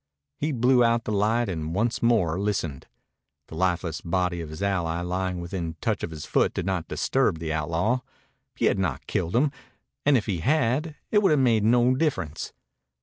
[0.39, 2.87] He blew out the light and once more listened.
[3.49, 7.37] The lifeless body of his ally lying within touch of his foot did not disturb
[7.37, 7.99] the outlaw.
[8.55, 9.51] He had not killed him,
[10.03, 12.51] and if he had it would have made no difference.